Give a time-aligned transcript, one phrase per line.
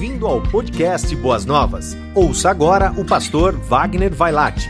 [0.00, 1.94] Bem-vindo ao podcast Boas Novas.
[2.14, 4.66] Ouça agora o pastor Wagner Vailate.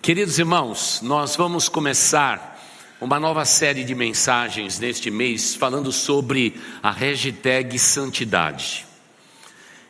[0.00, 2.58] Queridos irmãos, nós vamos começar
[2.98, 8.86] uma nova série de mensagens neste mês falando sobre a hashtag santidade.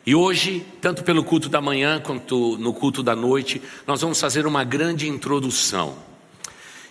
[0.05, 4.45] E hoje, tanto pelo culto da manhã quanto no culto da noite, nós vamos fazer
[4.45, 5.95] uma grande introdução.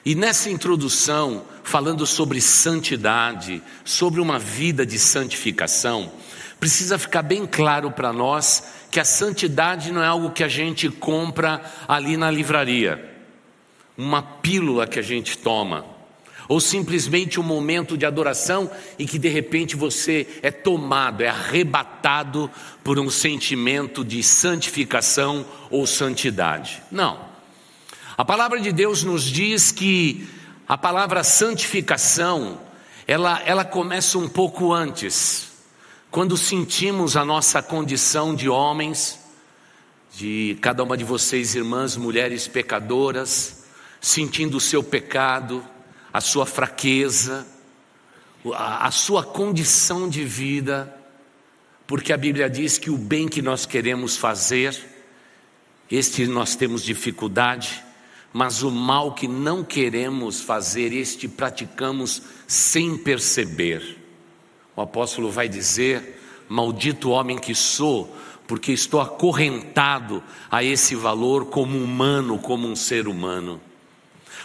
[0.05, 6.11] E nessa introdução, falando sobre santidade, sobre uma vida de santificação,
[6.59, 10.89] precisa ficar bem claro para nós que a santidade não é algo que a gente
[10.89, 13.13] compra ali na livraria,
[13.97, 15.87] uma pílula que a gente toma,
[16.49, 22.51] ou simplesmente um momento de adoração e que de repente você é tomado, é arrebatado
[22.83, 26.83] por um sentimento de santificação ou santidade.
[26.91, 27.32] Não.
[28.23, 30.29] A palavra de Deus nos diz que
[30.69, 32.61] a palavra santificação,
[33.05, 35.51] ela, ela começa um pouco antes,
[36.09, 39.19] quando sentimos a nossa condição de homens,
[40.15, 43.65] de cada uma de vocês, irmãs, mulheres pecadoras,
[44.01, 45.67] sentindo o seu pecado,
[46.13, 47.45] a sua fraqueza,
[48.55, 50.97] a, a sua condição de vida,
[51.89, 54.81] porque a Bíblia diz que o bem que nós queremos fazer,
[55.91, 57.83] este nós temos dificuldade,
[58.33, 63.99] mas o mal que não queremos fazer, este praticamos sem perceber.
[64.75, 68.15] O apóstolo vai dizer: Maldito homem que sou,
[68.47, 73.61] porque estou acorrentado a esse valor como humano, como um ser humano.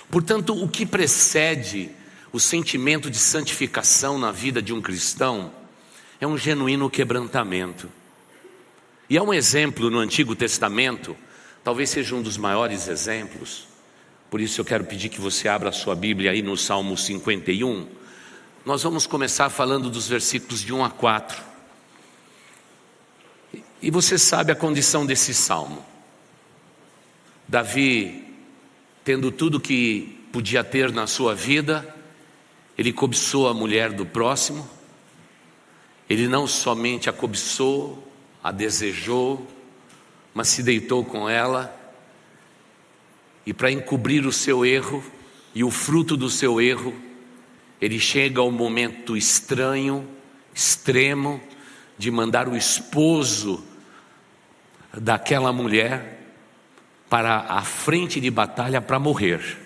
[0.09, 1.89] Portanto, o que precede
[2.31, 5.51] o sentimento de santificação na vida de um cristão
[6.19, 7.89] é um genuíno quebrantamento.
[9.09, 11.15] E há um exemplo no Antigo Testamento,
[11.63, 13.67] talvez seja um dos maiores exemplos,
[14.29, 17.87] por isso eu quero pedir que você abra a sua Bíblia aí no Salmo 51.
[18.65, 21.41] Nós vamos começar falando dos versículos de 1 a 4.
[23.81, 25.85] E você sabe a condição desse salmo.
[27.47, 28.25] Davi,
[29.05, 31.95] tendo tudo que podia ter na sua vida,
[32.77, 34.69] ele cobiçou a mulher do próximo,
[36.09, 38.11] ele não somente a cobiçou,
[38.43, 39.47] a desejou,
[40.33, 41.76] mas se deitou com ela
[43.47, 45.01] e para encobrir o seu erro
[45.55, 46.93] e o fruto do seu erro,
[47.79, 50.05] ele chega ao momento estranho,
[50.53, 51.39] extremo,
[51.97, 53.63] de mandar o esposo
[54.93, 56.27] daquela mulher
[57.09, 59.57] para a frente de batalha para morrer.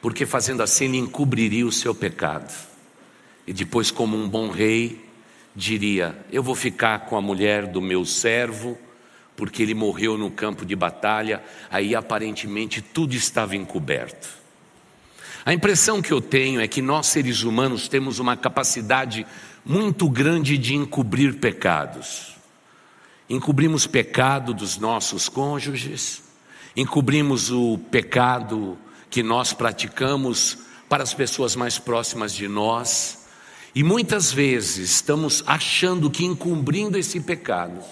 [0.00, 2.54] Porque fazendo assim ele encobriria o seu pecado.
[3.48, 5.04] E depois, como um bom rei,
[5.56, 8.78] diria: Eu vou ficar com a mulher do meu servo
[9.36, 14.28] porque ele morreu no campo de batalha, aí aparentemente tudo estava encoberto.
[15.44, 19.24] A impressão que eu tenho é que nós seres humanos temos uma capacidade
[19.64, 22.34] muito grande de encobrir pecados.
[23.28, 26.22] Encobrimos pecado dos nossos cônjuges,
[26.74, 28.78] encobrimos o pecado
[29.10, 30.58] que nós praticamos
[30.88, 33.26] para as pessoas mais próximas de nós,
[33.74, 37.84] e muitas vezes estamos achando que encobrindo esse pecado,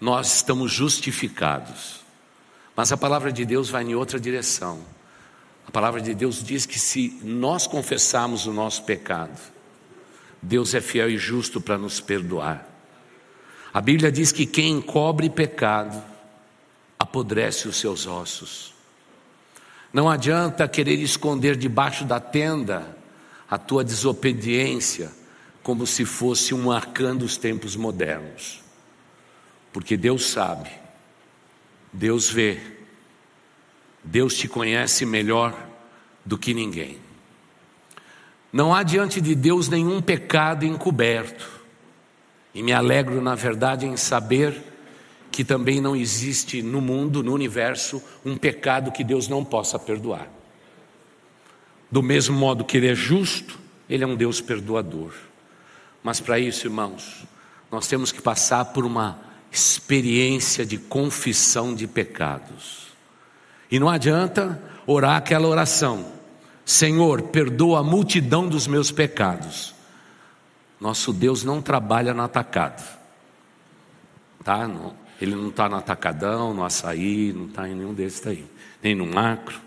[0.00, 2.00] nós estamos justificados.
[2.74, 4.80] Mas a palavra de Deus vai em outra direção.
[5.66, 9.38] A palavra de Deus diz que se nós confessarmos o nosso pecado,
[10.42, 12.66] Deus é fiel e justo para nos perdoar.
[13.72, 16.02] A Bíblia diz que quem encobre pecado
[16.98, 18.74] apodrece os seus ossos.
[19.92, 22.96] Não adianta querer esconder debaixo da tenda
[23.48, 25.10] a tua desobediência,
[25.62, 28.59] como se fosse um arcano dos tempos modernos.
[29.72, 30.70] Porque Deus sabe,
[31.92, 32.60] Deus vê,
[34.02, 35.56] Deus te conhece melhor
[36.24, 36.98] do que ninguém.
[38.52, 41.48] Não há diante de Deus nenhum pecado encoberto.
[42.52, 44.60] E me alegro, na verdade, em saber
[45.30, 50.28] que também não existe no mundo, no universo, um pecado que Deus não possa perdoar.
[51.88, 53.56] Do mesmo modo que Ele é justo,
[53.88, 55.12] Ele é um Deus perdoador.
[56.02, 57.24] Mas para isso, irmãos,
[57.70, 62.88] nós temos que passar por uma experiência de confissão de pecados.
[63.70, 66.12] E não adianta orar aquela oração:
[66.64, 69.74] Senhor, perdoa a multidão dos meus pecados.
[70.80, 72.82] Nosso Deus não trabalha no atacado,
[74.42, 74.68] tá?
[75.20, 78.46] Ele não está no atacadão, no açaí, não está em nenhum desses aí,
[78.82, 79.60] nem no macro.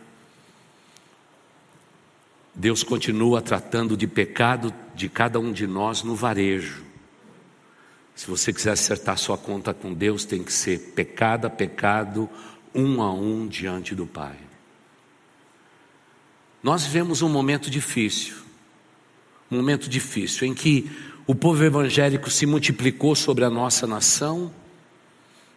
[2.55, 6.83] Deus continua tratando de pecado de cada um de nós no varejo.
[8.15, 12.29] Se você quiser acertar sua conta com Deus, tem que ser pecado a pecado,
[12.73, 14.37] um a um diante do Pai.
[16.61, 18.35] Nós vivemos um momento difícil,
[19.51, 20.89] um momento difícil, em que
[21.27, 24.51] o povo evangélico se multiplicou sobre a nossa nação,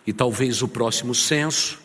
[0.07, 1.81] e talvez o próximo censo,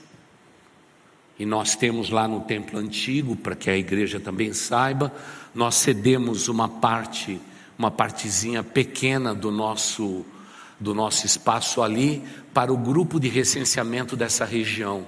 [1.37, 5.13] e nós temos lá no templo antigo, para que a igreja também saiba,
[5.53, 7.41] nós cedemos uma parte,
[7.77, 10.23] uma partezinha pequena do nosso
[10.81, 15.05] do nosso espaço ali para o grupo de recenseamento dessa região,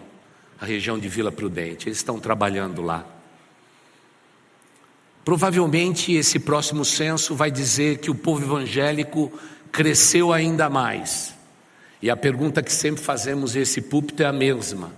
[0.62, 1.90] a região de Vila Prudente.
[1.90, 3.04] Eles estão trabalhando lá.
[5.26, 9.32] Provavelmente esse próximo censo vai dizer que o povo evangélico
[9.72, 11.34] cresceu ainda mais.
[12.00, 14.92] E a pergunta que sempre fazemos esse púlpito é a mesma.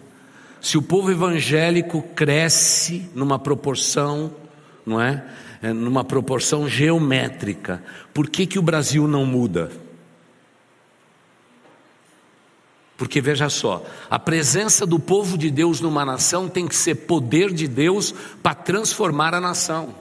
[0.60, 4.34] Se o povo evangélico cresce numa proporção,
[4.86, 5.24] não é?
[5.62, 5.72] é?
[5.72, 7.82] Numa proporção geométrica,
[8.14, 9.85] por que, que o Brasil não muda?
[12.98, 17.54] Porque veja só, a presença do povo de Deus numa nação tem que ser poder
[17.54, 19.94] de Deus para transformar a nação.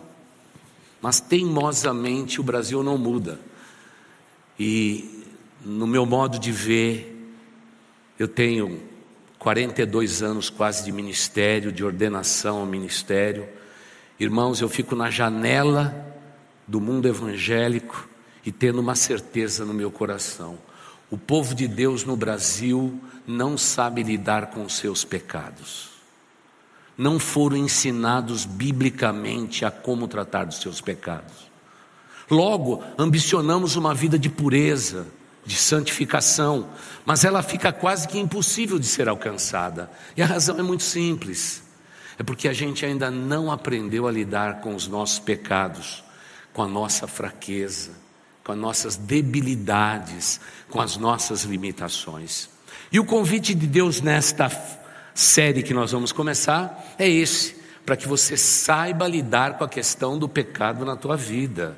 [1.02, 3.41] Mas teimosamente o Brasil não muda.
[4.58, 5.23] E
[5.64, 7.32] no meu modo de ver,
[8.17, 8.81] eu tenho
[9.40, 13.49] 42 anos quase de ministério, de ordenação ao ministério.
[14.20, 16.14] Irmãos, eu fico na janela
[16.67, 18.08] do mundo evangélico
[18.47, 20.56] e tendo uma certeza no meu coração:
[21.14, 25.94] o povo de Deus no Brasil não sabe lidar com os seus pecados
[26.96, 31.50] não foram ensinados biblicamente a como tratar dos seus pecados.
[32.31, 35.06] Logo, ambicionamos uma vida de pureza,
[35.44, 36.69] de santificação,
[37.05, 39.90] mas ela fica quase que impossível de ser alcançada.
[40.16, 41.62] E a razão é muito simples:
[42.19, 46.02] é porque a gente ainda não aprendeu a lidar com os nossos pecados,
[46.52, 47.90] com a nossa fraqueza,
[48.44, 50.38] com as nossas debilidades,
[50.69, 52.50] com as nossas limitações.
[52.93, 54.50] E o convite de Deus nesta
[55.14, 57.56] série que nós vamos começar é esse,
[57.87, 61.76] para que você saiba lidar com a questão do pecado na tua vida.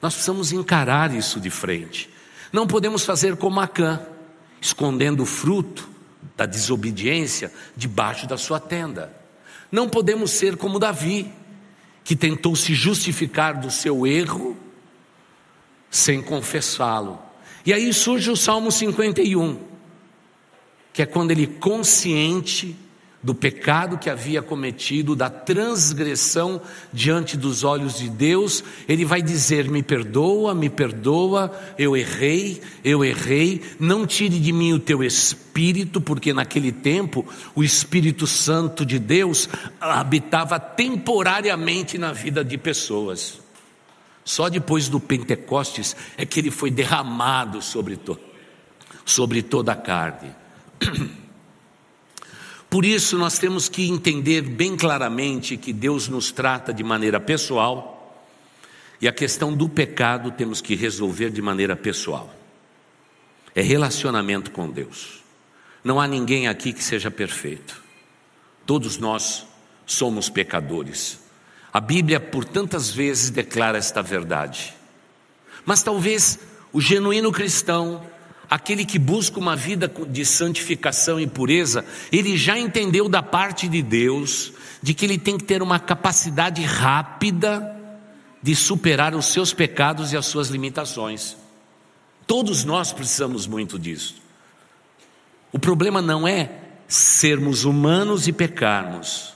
[0.00, 2.08] Nós precisamos encarar isso de frente.
[2.52, 4.00] Não podemos fazer como Acã,
[4.60, 5.88] escondendo o fruto
[6.36, 9.12] da desobediência debaixo da sua tenda.
[9.70, 11.30] Não podemos ser como Davi,
[12.04, 14.56] que tentou se justificar do seu erro
[15.90, 17.18] sem confessá-lo.
[17.64, 19.76] E aí surge o Salmo 51
[20.96, 22.74] que é quando ele, consciente
[23.22, 26.58] do pecado que havia cometido, da transgressão
[26.90, 33.04] diante dos olhos de Deus, ele vai dizer: Me perdoa, me perdoa, eu errei, eu
[33.04, 38.98] errei, não tire de mim o teu espírito, porque naquele tempo o Espírito Santo de
[38.98, 43.45] Deus habitava temporariamente na vida de pessoas.
[44.26, 48.18] Só depois do Pentecostes é que ele foi derramado sobre, to
[49.04, 50.34] sobre toda a carne.
[52.68, 58.20] Por isso, nós temos que entender bem claramente que Deus nos trata de maneira pessoal
[59.00, 62.34] e a questão do pecado temos que resolver de maneira pessoal.
[63.54, 65.22] É relacionamento com Deus.
[65.84, 67.80] Não há ninguém aqui que seja perfeito.
[68.66, 69.46] Todos nós
[69.86, 71.25] somos pecadores.
[71.76, 74.72] A Bíblia por tantas vezes declara esta verdade.
[75.62, 76.38] Mas talvez
[76.72, 78.02] o genuíno cristão
[78.48, 83.82] aquele que busca uma vida de santificação e pureza, ele já entendeu da parte de
[83.82, 87.76] Deus de que ele tem que ter uma capacidade rápida
[88.42, 91.36] de superar os seus pecados e as suas limitações.
[92.26, 94.14] Todos nós precisamos muito disso.
[95.52, 96.52] O problema não é
[96.88, 99.35] sermos humanos e pecarmos,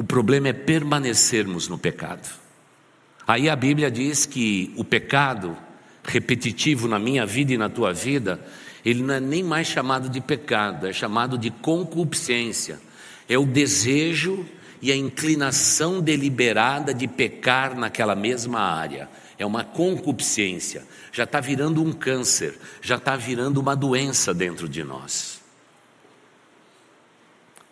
[0.00, 2.26] o problema é permanecermos no pecado.
[3.26, 5.54] Aí a Bíblia diz que o pecado
[6.02, 8.40] repetitivo na minha vida e na tua vida,
[8.82, 12.80] ele não é nem mais chamado de pecado, é chamado de concupiscência.
[13.28, 14.46] É o desejo
[14.80, 19.06] e a inclinação deliberada de pecar naquela mesma área.
[19.38, 20.82] É uma concupiscência.
[21.12, 25.39] Já está virando um câncer, já está virando uma doença dentro de nós.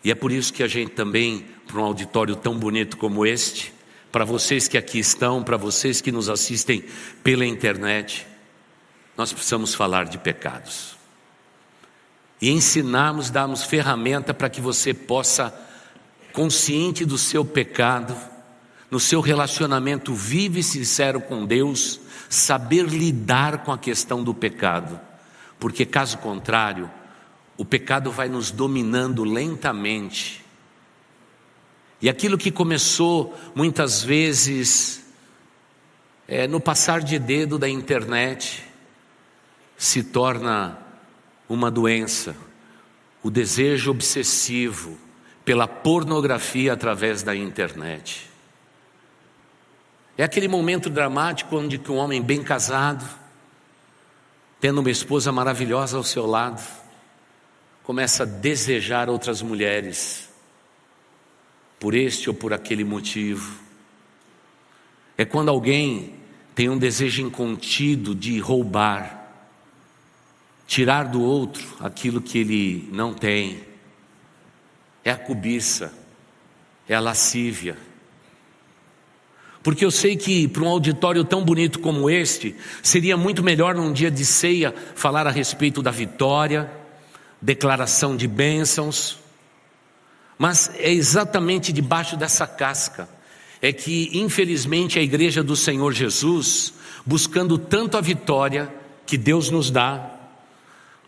[0.09, 3.75] E é por isso que a gente também, para um auditório tão bonito como este,
[4.11, 6.83] para vocês que aqui estão, para vocês que nos assistem
[7.23, 8.27] pela internet,
[9.19, 10.97] nós precisamos falar de pecados.
[12.41, 15.55] E ensinarmos, darmos ferramenta para que você possa,
[16.33, 18.17] consciente do seu pecado,
[18.91, 22.01] no seu relacionamento vivo e sincero com Deus,
[22.31, 24.99] saber lidar com a questão do pecado.
[25.61, 26.91] Porque caso contrário,
[27.59, 30.49] o pecado vai nos dominando lentamente
[32.01, 35.05] e aquilo que começou muitas vezes
[36.29, 38.65] é, no passar de dedo da internet
[39.77, 40.79] se torna
[41.49, 42.37] uma doença,
[43.23, 44.97] o desejo obsessivo
[45.45, 48.31] pela pornografia através da internet.
[50.17, 53.09] É aquele momento dramático onde um homem bem casado,
[54.61, 56.63] tendo uma esposa maravilhosa ao seu lado,
[57.89, 60.29] começa a desejar outras mulheres,
[61.81, 63.59] por este ou por aquele motivo.
[65.17, 66.13] É quando alguém
[66.55, 69.33] tem um desejo incontido de roubar,
[70.67, 73.63] tirar do outro aquilo que ele não tem.
[75.03, 75.91] É a cobiça,
[76.87, 77.79] é a lascívia.
[79.63, 83.95] Porque eu sei que para um auditório tão bonito como este, seria muito melhor num
[83.95, 86.71] dia de ceia falar a respeito da vitória,
[87.41, 89.19] declaração de bênçãos,
[90.37, 93.09] mas é exatamente debaixo dessa casca
[93.61, 96.73] é que, infelizmente, a igreja do Senhor Jesus,
[97.05, 98.73] buscando tanto a vitória
[99.05, 100.18] que Deus nos dá,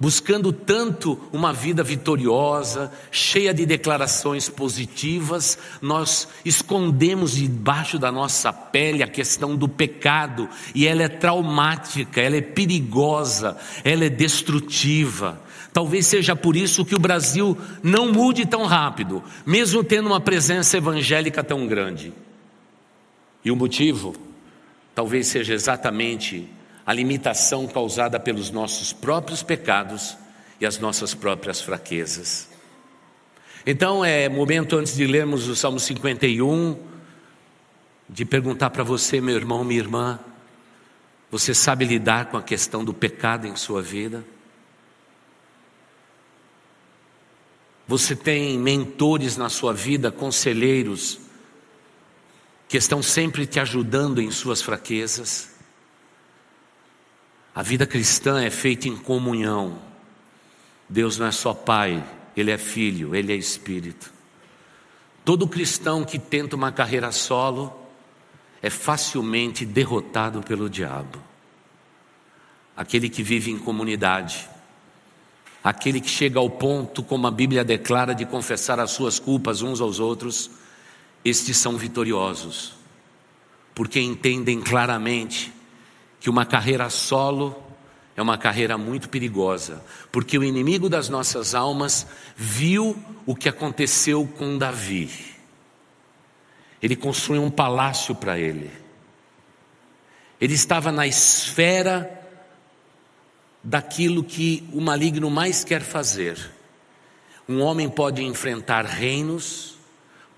[0.01, 9.03] buscando tanto uma vida vitoriosa, cheia de declarações positivas, nós escondemos debaixo da nossa pele
[9.03, 15.39] a questão do pecado, e ela é traumática, ela é perigosa, ela é destrutiva.
[15.71, 20.79] Talvez seja por isso que o Brasil não mude tão rápido, mesmo tendo uma presença
[20.79, 22.11] evangélica tão grande.
[23.45, 24.15] E o motivo
[24.95, 26.49] talvez seja exatamente
[26.91, 30.17] a limitação causada pelos nossos próprios pecados
[30.61, 32.49] e as nossas próprias fraquezas.
[33.65, 36.77] Então é momento antes de lermos o Salmo 51
[38.09, 40.19] de perguntar para você, meu irmão, minha irmã,
[41.31, 44.25] você sabe lidar com a questão do pecado em sua vida?
[47.87, 51.21] Você tem mentores na sua vida, conselheiros,
[52.69, 55.60] que estão sempre te ajudando em suas fraquezas.
[57.55, 59.79] A vida cristã é feita em comunhão.
[60.89, 62.05] Deus não é só Pai,
[62.37, 64.13] Ele é Filho, Ele é Espírito.
[65.25, 67.77] Todo cristão que tenta uma carreira solo
[68.63, 71.21] é facilmente derrotado pelo diabo.
[72.77, 74.49] Aquele que vive em comunidade,
[75.63, 79.81] aquele que chega ao ponto, como a Bíblia declara, de confessar as suas culpas uns
[79.81, 80.51] aos outros,
[81.25, 82.75] estes são vitoriosos,
[83.75, 85.53] porque entendem claramente
[86.21, 87.57] que uma carreira solo
[88.15, 94.27] é uma carreira muito perigosa, porque o inimigo das nossas almas viu o que aconteceu
[94.37, 95.11] com Davi.
[96.83, 98.71] Ele construiu um palácio para ele.
[100.39, 102.19] Ele estava na esfera
[103.63, 106.39] daquilo que o maligno mais quer fazer.
[107.49, 109.79] Um homem pode enfrentar reinos,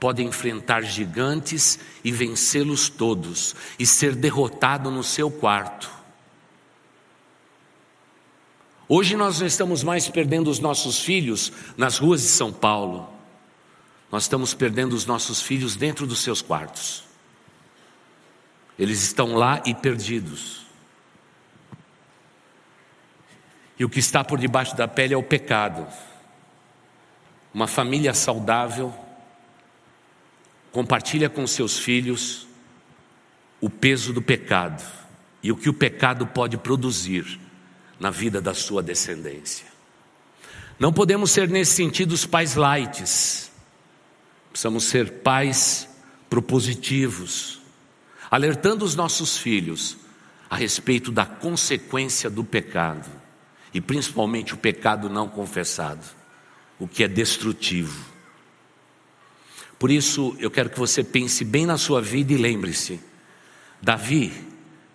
[0.03, 5.89] pode enfrentar gigantes e vencê-los todos e ser derrotado no seu quarto.
[8.89, 13.09] Hoje nós não estamos mais perdendo os nossos filhos nas ruas de São Paulo,
[14.11, 17.05] nós estamos perdendo os nossos filhos dentro dos seus quartos.
[18.77, 20.67] Eles estão lá e perdidos.
[23.79, 25.87] E o que está por debaixo da pele é o pecado.
[27.55, 28.93] Uma família saudável
[30.73, 32.47] compartilha com seus filhos
[33.61, 34.83] o peso do pecado
[35.43, 37.39] e o que o pecado pode produzir
[38.01, 39.67] na vida da sua descendência.
[40.79, 43.53] Não podemos ser nesse sentido os pais lights.
[44.51, 45.89] Precisamos ser pais
[46.29, 47.61] propositivos,
[48.31, 49.97] alertando os nossos filhos
[50.51, 53.09] a respeito da consequência do pecado
[53.73, 56.05] e principalmente o pecado não confessado,
[56.79, 58.12] o que é destrutivo.
[59.83, 63.01] Por isso, eu quero que você pense bem na sua vida e lembre-se:
[63.83, 64.33] Davi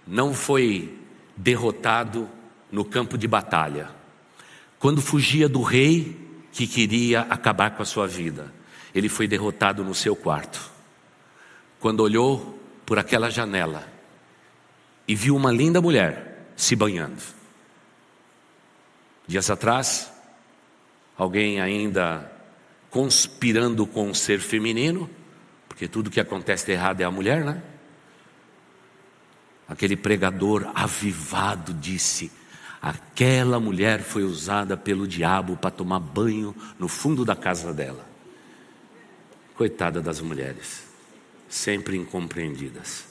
[0.07, 0.97] não foi
[1.35, 2.29] derrotado
[2.71, 3.89] no campo de batalha.
[4.79, 6.15] Quando fugia do rei
[6.53, 8.53] que queria acabar com a sua vida,
[8.95, 10.71] ele foi derrotado no seu quarto.
[11.81, 13.85] Quando olhou por aquela janela
[15.05, 17.21] e viu uma linda mulher se banhando.
[19.27, 20.09] Dias atrás,
[21.17, 22.36] alguém ainda
[22.89, 25.09] conspirando com o ser feminino,
[25.67, 27.61] porque tudo que acontece de errado é a mulher, né?
[29.67, 32.31] Aquele pregador avivado disse:
[32.81, 38.07] aquela mulher foi usada pelo diabo para tomar banho no fundo da casa dela.
[39.55, 40.83] Coitada das mulheres,
[41.49, 43.05] sempre incompreendidas.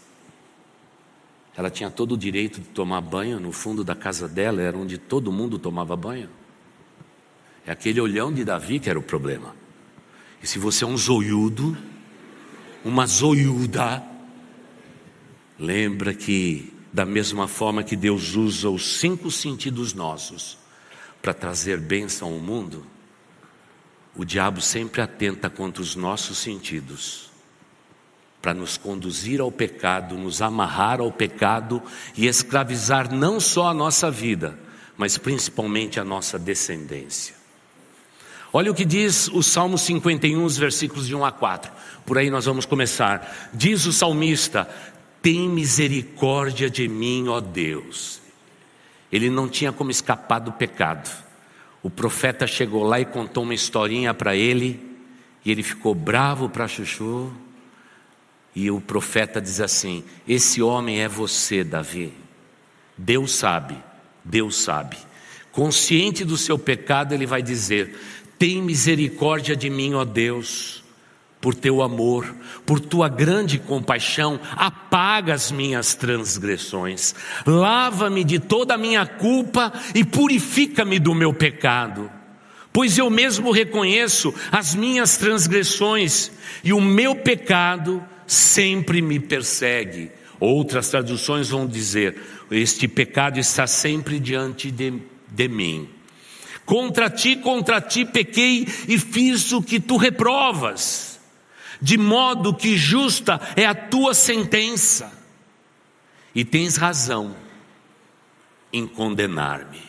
[1.57, 4.99] Ela tinha todo o direito de tomar banho no fundo da casa dela, era onde
[4.99, 6.29] todo mundo tomava banho.
[7.67, 9.55] É aquele olhão de Davi que era o problema.
[10.43, 11.77] E se você é um zoiudo,
[12.85, 14.03] uma zoiuda,
[15.59, 20.59] lembra que, da mesma forma que Deus usa os cinco sentidos nossos
[21.21, 22.87] para trazer bênção ao mundo,
[24.15, 27.27] o diabo sempre atenta contra os nossos sentidos
[28.41, 31.83] para nos conduzir ao pecado, nos amarrar ao pecado
[32.17, 34.57] e escravizar não só a nossa vida,
[34.97, 37.36] mas principalmente a nossa descendência.
[38.57, 41.71] Olha o que diz o Salmo 51, os versículos de 1 a 4.
[42.07, 43.51] Por aí nós vamos começar.
[43.53, 44.67] Diz o salmista:
[45.21, 48.19] Tem misericórdia de mim, ó Deus.
[49.13, 51.07] Ele não tinha como escapar do pecado.
[51.83, 54.81] O profeta chegou lá e contou uma historinha para ele,
[55.45, 57.31] e ele ficou bravo para Chuchu.
[58.55, 62.11] E o profeta diz assim: Esse homem é você, Davi.
[62.97, 63.77] Deus sabe,
[64.25, 64.97] Deus sabe.
[65.53, 67.95] Consciente do seu pecado, ele vai dizer:
[68.39, 70.85] Tem misericórdia de mim, ó Deus
[71.47, 77.15] por teu amor, por tua grande compaixão, apaga as minhas transgressões,
[77.47, 82.11] lava-me de toda a minha culpa e purifica-me do meu pecado.
[82.73, 86.33] Pois eu mesmo reconheço as minhas transgressões
[86.65, 90.11] e o meu pecado sempre me persegue.
[90.41, 94.95] Outras traduções vão dizer: Este pecado está sempre diante de,
[95.31, 95.89] de mim.
[96.67, 101.17] Contra ti, contra ti pequei e fiz o que tu reprovas
[101.81, 105.13] de modo que justa é a tua sentença,
[106.35, 107.35] e tens razão
[108.73, 109.83] em condenar-me.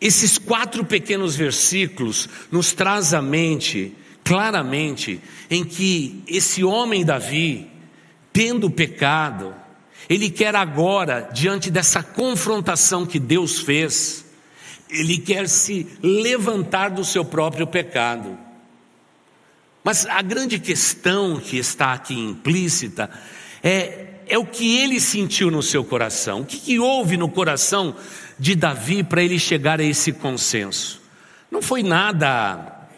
[0.00, 5.20] Esses quatro pequenos versículos nos traz à mente, claramente,
[5.50, 7.70] em que esse homem Davi,
[8.30, 9.54] tendo pecado,
[10.08, 14.25] ele quer agora, diante dessa confrontação que Deus fez,
[14.88, 18.38] ele quer se levantar do seu próprio pecado.
[19.82, 23.10] Mas a grande questão que está aqui implícita
[23.62, 26.40] é, é o que ele sentiu no seu coração.
[26.40, 27.94] O que, que houve no coração
[28.38, 31.00] de Davi para ele chegar a esse consenso?
[31.50, 32.88] Não foi nada,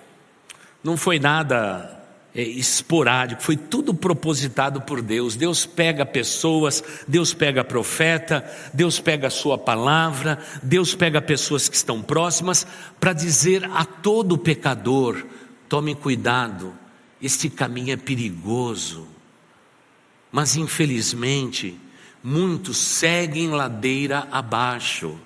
[0.82, 1.97] não foi nada
[2.42, 5.34] esporádico, foi tudo propositado por Deus.
[5.34, 11.76] Deus pega pessoas, Deus pega profeta, Deus pega a sua palavra, Deus pega pessoas que
[11.76, 12.66] estão próximas
[13.00, 15.26] para dizer a todo pecador:
[15.68, 16.72] Tome cuidado,
[17.20, 19.06] este caminho é perigoso.
[20.30, 21.78] Mas infelizmente,
[22.22, 25.18] muitos seguem ladeira abaixo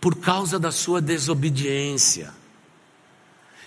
[0.00, 2.41] por causa da sua desobediência.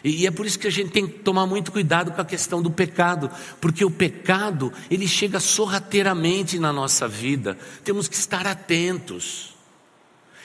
[0.08, 2.62] E é por isso que a gente tem que tomar muito cuidado com a questão
[2.62, 3.28] do pecado,
[3.60, 7.58] porque o pecado, ele chega sorrateiramente na nossa vida.
[7.84, 9.56] Temos que estar atentos.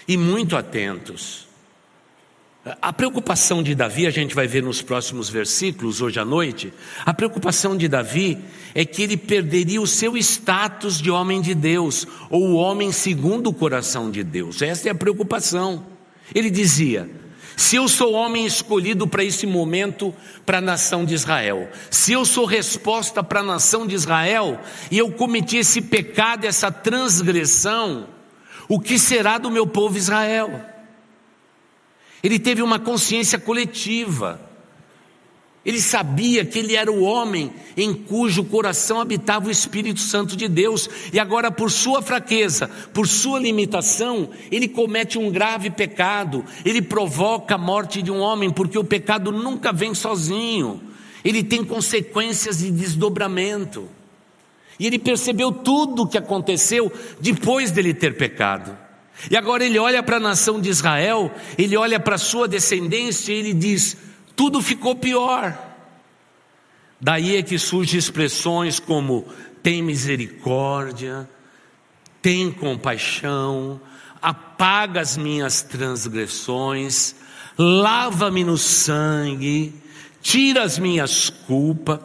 [0.09, 1.47] E muito atentos.
[2.81, 6.73] A preocupação de Davi, a gente vai ver nos próximos versículos, hoje à noite,
[7.05, 8.39] a preocupação de Davi
[8.75, 13.55] é que ele perderia o seu status de homem de Deus, ou homem segundo o
[13.55, 14.63] coração de Deus.
[14.63, 15.85] Essa é a preocupação.
[16.35, 17.11] Ele dizia:
[17.61, 20.15] se eu sou homem escolhido para esse momento
[20.47, 24.59] para a nação de Israel, se eu sou resposta para a nação de Israel,
[24.91, 28.09] e eu cometi esse pecado, essa transgressão,
[28.67, 30.59] o que será do meu povo Israel?
[32.23, 34.41] Ele teve uma consciência coletiva.
[35.65, 40.49] Ele sabia que ele era o homem em cujo coração habitava o Espírito Santo de
[40.49, 46.81] Deus, e agora, por sua fraqueza, por sua limitação, ele comete um grave pecado, ele
[46.81, 50.81] provoca a morte de um homem, porque o pecado nunca vem sozinho,
[51.23, 53.87] ele tem consequências de desdobramento.
[54.79, 58.75] E ele percebeu tudo o que aconteceu depois dele ter pecado.
[59.31, 63.31] E agora ele olha para a nação de Israel, ele olha para a sua descendência
[63.31, 63.95] e ele diz:
[64.41, 65.55] tudo ficou pior.
[66.99, 69.29] Daí é que surgem expressões como
[69.63, 71.29] tem misericórdia,
[72.23, 73.79] tem compaixão,
[74.23, 77.17] apaga as minhas transgressões,
[77.59, 79.75] lava-me no sangue,
[80.23, 82.01] tira as minhas culpas,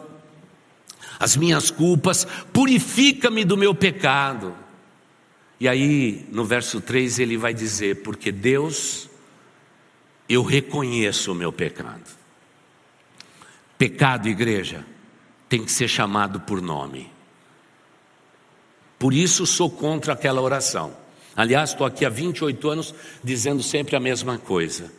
[1.18, 4.54] as minhas culpas, purifica-me do meu pecado.
[5.58, 9.08] E aí, no verso 3, ele vai dizer: Porque Deus,
[10.28, 12.25] eu reconheço o meu pecado.
[13.78, 14.84] Pecado, igreja,
[15.48, 17.10] tem que ser chamado por nome.
[18.98, 20.96] Por isso sou contra aquela oração.
[21.36, 24.90] Aliás, estou aqui há 28 anos dizendo sempre a mesma coisa.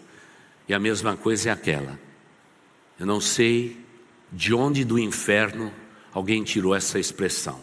[0.67, 1.99] E a mesma coisa é aquela.
[2.99, 3.77] Eu não sei
[4.31, 5.73] de onde do inferno
[6.13, 7.59] alguém tirou essa expressão.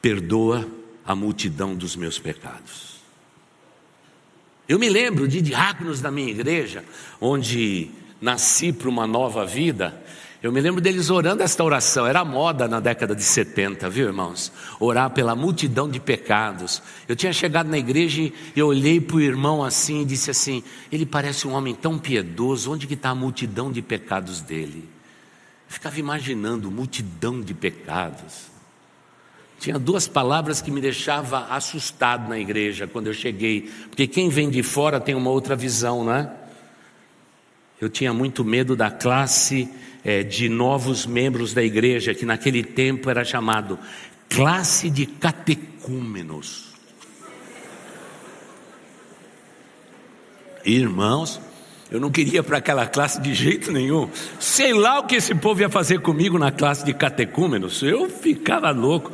[0.00, 0.68] Perdoa
[1.04, 3.00] a multidão dos meus pecados.
[4.68, 6.84] Eu me lembro de diáconos da minha igreja,
[7.20, 10.00] onde nasci para uma nova vida.
[10.42, 14.50] Eu me lembro deles orando esta oração, era moda na década de 70, viu irmãos?
[14.78, 16.82] Orar pela multidão de pecados.
[17.06, 20.62] Eu tinha chegado na igreja e eu olhei para o irmão assim e disse assim:
[20.90, 24.88] ele parece um homem tão piedoso, onde que está a multidão de pecados dele?
[25.70, 28.50] ficava imaginando multidão de pecados.
[29.60, 34.50] Tinha duas palavras que me deixava assustado na igreja quando eu cheguei, porque quem vem
[34.50, 36.28] de fora tem uma outra visão, né?
[37.80, 39.68] Eu tinha muito medo da classe
[40.04, 43.78] é, de novos membros da igreja, que naquele tempo era chamado
[44.28, 46.70] classe de catecúmenos.
[50.64, 51.40] Irmãos,
[51.90, 54.08] eu não queria para aquela classe de jeito nenhum.
[54.38, 57.82] Sei lá o que esse povo ia fazer comigo na classe de catecúmenos.
[57.82, 59.10] Eu ficava louco.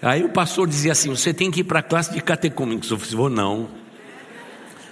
[0.00, 2.90] Aí o pastor dizia assim: Você tem que ir para a classe de catecúmenos.
[2.90, 3.68] Eu falei: Vou não.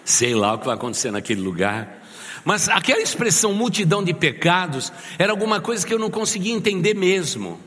[0.04, 1.99] Sei lá o que vai acontecer naquele lugar.
[2.44, 7.60] Mas aquela expressão multidão de pecados era alguma coisa que eu não conseguia entender mesmo.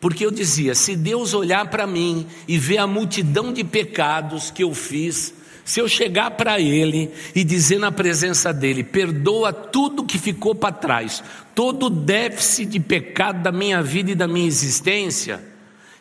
[0.00, 4.62] Porque eu dizia: se Deus olhar para mim e ver a multidão de pecados que
[4.62, 5.32] eu fiz,
[5.64, 10.74] se eu chegar para Ele e dizer na presença dEle, perdoa tudo que ficou para
[10.74, 15.42] trás, todo o déficit de pecado da minha vida e da minha existência,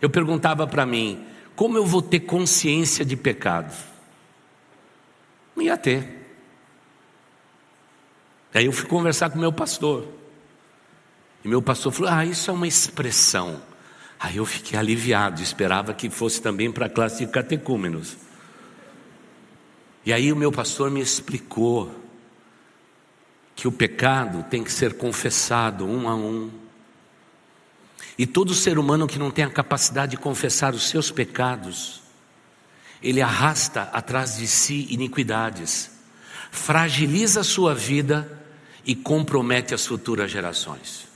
[0.01, 1.23] eu perguntava para mim,
[1.55, 3.73] como eu vou ter consciência de pecado?
[5.55, 6.22] Não ia ter.
[8.53, 10.07] Aí eu fui conversar com meu pastor.
[11.43, 13.61] E meu pastor falou: Ah, isso é uma expressão.
[14.19, 18.15] Aí eu fiquei aliviado, esperava que fosse também para a classe de catecúmenos.
[20.05, 21.93] E aí o meu pastor me explicou
[23.55, 26.51] que o pecado tem que ser confessado um a um.
[28.17, 32.01] E todo ser humano que não tem a capacidade de confessar os seus pecados,
[33.01, 35.91] ele arrasta atrás de si iniquidades,
[36.51, 38.42] fragiliza a sua vida
[38.85, 41.07] e compromete as futuras gerações.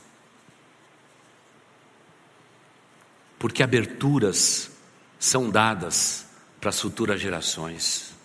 [3.38, 4.72] Porque aberturas
[5.20, 6.26] são dadas
[6.60, 8.16] para as futuras gerações.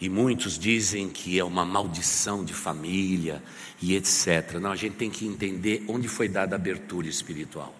[0.00, 3.42] E muitos dizem que é uma maldição de família
[3.80, 4.54] e etc.
[4.60, 7.74] Não, a gente tem que entender onde foi dada a abertura espiritual.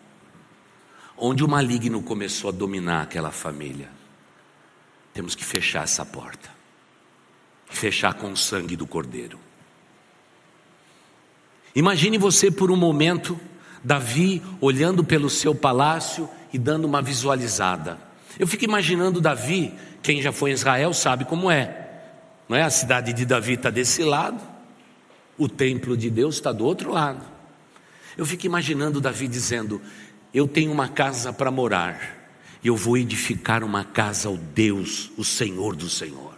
[1.17, 3.91] Onde o maligno começou a dominar aquela família.
[5.13, 6.51] Temos que fechar essa porta.
[7.67, 9.39] Fechar com o sangue do cordeiro.
[11.79, 13.39] Imagine você por um momento,
[13.83, 17.99] Davi olhando pelo seu palácio e dando uma visualizada.
[18.39, 21.87] Eu fico imaginando Davi, quem já foi em Israel sabe como é
[22.49, 22.63] não é?
[22.63, 24.43] A cidade de Davi está desse lado,
[25.37, 27.25] o templo de Deus está do outro lado.
[28.17, 29.81] Eu fico imaginando Davi dizendo:
[30.33, 32.31] Eu tenho uma casa para morar,
[32.65, 36.37] e eu vou edificar uma casa ao Deus, o Senhor do Senhor.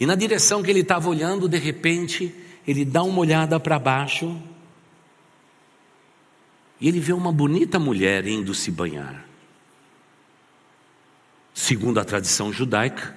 [0.00, 2.34] E na direção que ele estava olhando, de repente,
[2.66, 4.40] ele dá uma olhada para baixo
[6.80, 9.24] e ele vê uma bonita mulher indo se banhar.
[11.52, 13.16] Segundo a tradição judaica,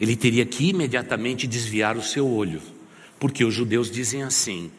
[0.00, 2.62] ele teria que imediatamente desviar o seu olho,
[3.18, 4.70] porque os judeus dizem assim: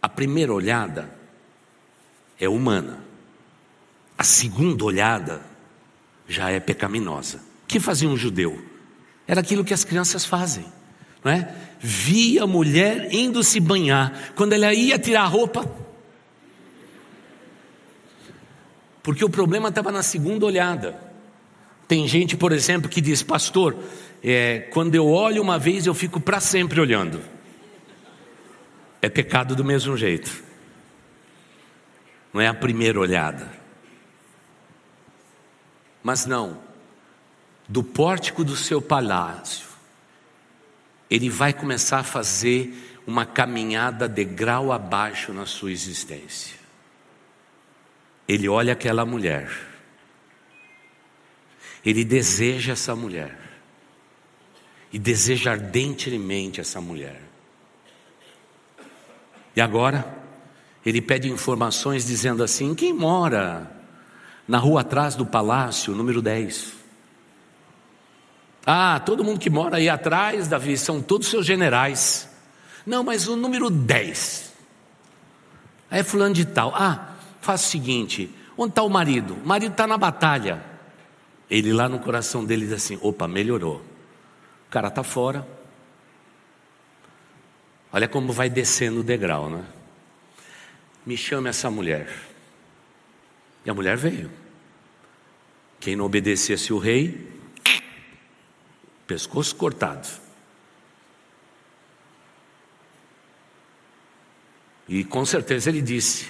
[0.00, 1.14] a primeira olhada
[2.40, 3.04] é humana,
[4.16, 5.42] a segunda olhada
[6.26, 7.38] já é pecaminosa.
[7.64, 8.62] O que fazia um judeu?
[9.26, 10.64] Era aquilo que as crianças fazem,
[11.24, 11.54] não é?
[12.40, 15.70] A mulher indo se banhar, quando ela ia tirar a roupa,
[19.02, 21.00] porque o problema estava na segunda olhada.
[21.86, 23.76] Tem gente, por exemplo, que diz, pastor,
[24.22, 27.20] é, quando eu olho uma vez, eu fico para sempre olhando.
[29.00, 30.44] É pecado do mesmo jeito.
[32.32, 33.50] Não é a primeira olhada.
[36.02, 36.58] Mas não,
[37.68, 39.67] do pórtico do seu palácio,
[41.10, 46.58] ele vai começar a fazer uma caminhada degrau abaixo na sua existência.
[48.26, 49.50] Ele olha aquela mulher,
[51.84, 53.38] ele deseja essa mulher
[54.92, 57.22] e deseja ardentemente essa mulher.
[59.56, 60.16] E agora,
[60.84, 63.70] ele pede informações dizendo assim: quem mora
[64.46, 66.77] na rua atrás do palácio, número 10?
[68.70, 72.28] Ah, todo mundo que mora aí atrás, Davi, são todos seus generais.
[72.84, 74.52] Não, mas o número 10.
[75.90, 76.74] Aí é fulano de tal.
[76.74, 79.38] Ah, faz o seguinte: onde está o marido?
[79.42, 80.62] O marido está na batalha.
[81.50, 83.76] Ele lá no coração dele diz assim: opa, melhorou.
[83.76, 85.48] O cara está fora.
[87.90, 89.64] Olha como vai descendo o degrau, né?
[91.06, 92.14] Me chame essa mulher.
[93.64, 94.30] E a mulher veio.
[95.80, 97.37] Quem não obedecesse o rei,
[99.08, 100.06] pescoço cortado.
[104.86, 106.28] E com certeza ele disse: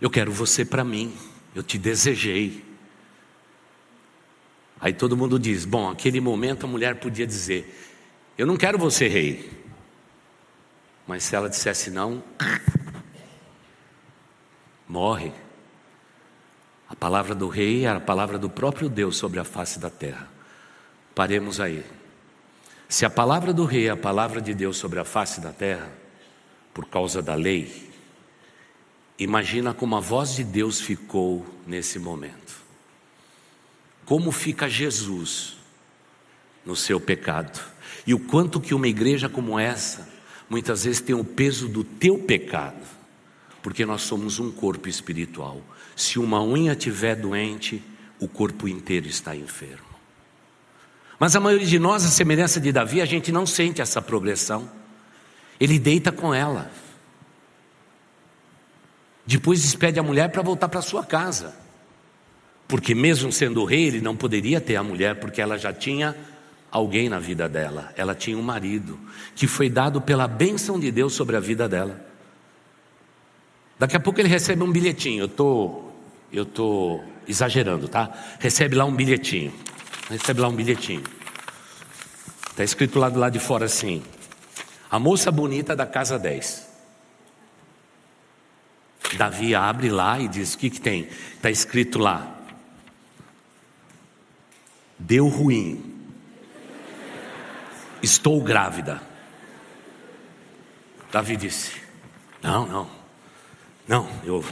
[0.00, 1.16] Eu quero você para mim,
[1.54, 2.64] eu te desejei.
[4.80, 7.74] Aí todo mundo diz: bom, aquele momento a mulher podia dizer:
[8.36, 9.50] eu não quero você rei.
[11.06, 12.22] Mas se ela dissesse não,
[14.86, 15.32] morre.
[16.88, 20.28] A palavra do rei era a palavra do próprio Deus sobre a face da terra.
[21.14, 21.84] Paremos aí.
[22.90, 25.92] Se a palavra do rei é a palavra de Deus sobre a face da terra,
[26.74, 27.88] por causa da lei,
[29.16, 32.52] imagina como a voz de Deus ficou nesse momento.
[34.04, 35.56] Como fica Jesus
[36.66, 37.60] no seu pecado.
[38.04, 40.08] E o quanto que uma igreja como essa,
[40.48, 42.84] muitas vezes tem o peso do teu pecado,
[43.62, 45.62] porque nós somos um corpo espiritual.
[45.94, 47.80] Se uma unha estiver doente,
[48.18, 49.89] o corpo inteiro está enfermo.
[51.20, 54.66] Mas a maioria de nós, a semelhança de Davi, a gente não sente essa progressão.
[55.60, 56.70] Ele deita com ela.
[59.26, 61.54] Depois despede a mulher para voltar para sua casa.
[62.66, 66.16] Porque mesmo sendo rei, ele não poderia ter a mulher, porque ela já tinha
[66.70, 67.92] alguém na vida dela.
[67.98, 68.98] Ela tinha um marido
[69.34, 72.02] que foi dado pela bênção de Deus sobre a vida dela.
[73.78, 75.24] Daqui a pouco ele recebe um bilhetinho.
[75.24, 75.82] Eu tô,
[76.32, 78.10] eu tô exagerando, tá?
[78.38, 79.52] Recebe lá um bilhetinho
[80.10, 81.04] recebe lá um bilhetinho.
[82.50, 84.02] Está escrito lá do lado de fora assim:
[84.90, 86.68] A moça bonita da casa 10.
[89.16, 91.08] Davi abre lá e diz: O que, que tem?
[91.34, 92.38] Está escrito lá:
[94.98, 95.86] Deu ruim.
[98.02, 99.00] Estou grávida.
[101.12, 101.80] Davi disse:
[102.42, 102.90] Não, não,
[103.86, 104.44] não, eu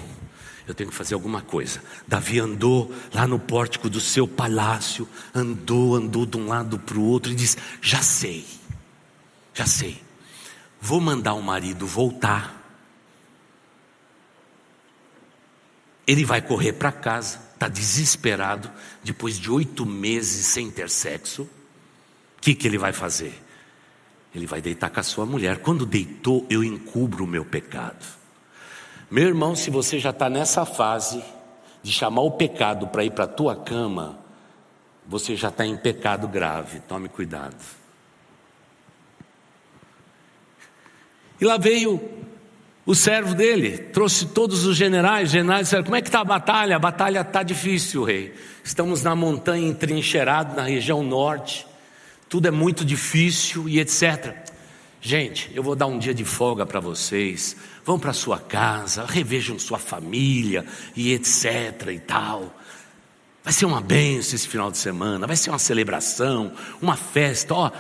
[0.69, 1.83] eu tenho que fazer alguma coisa.
[2.07, 7.03] Davi andou lá no pórtico do seu palácio, andou, andou de um lado para o
[7.03, 8.47] outro e disse: Já sei,
[9.55, 10.03] já sei,
[10.79, 12.55] vou mandar o marido voltar.
[16.07, 18.71] Ele vai correr para casa, está desesperado,
[19.03, 21.43] depois de oito meses sem ter sexo.
[21.43, 23.43] O que, que ele vai fazer?
[24.35, 25.61] Ele vai deitar com a sua mulher.
[25.61, 28.18] Quando deitou, eu encubro o meu pecado.
[29.11, 31.23] Meu irmão, se você já está nessa fase
[31.83, 34.19] de chamar o pecado para ir para a tua cama,
[35.07, 37.57] você já está em pecado grave, tome cuidado.
[41.41, 42.01] E lá veio
[42.85, 46.77] o servo dele, trouxe todos os generais, generais disseram, como é que está a batalha?
[46.77, 48.35] A batalha está difícil, rei.
[48.63, 51.67] Estamos na montanha entrincheirado, na região norte,
[52.29, 54.35] tudo é muito difícil e etc.
[55.01, 57.57] Gente, eu vou dar um dia de folga para vocês.
[57.89, 60.63] Vão para sua casa, revejam sua família
[60.95, 62.55] e etc e tal.
[63.43, 67.71] Vai ser uma benção esse final de semana, vai ser uma celebração, uma festa, ó,